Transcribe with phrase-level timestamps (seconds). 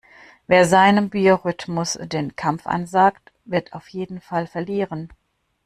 [0.47, 5.13] Wer seinem Biorhythmus den Kampf ansagt, wird auf jeden Fall verlieren.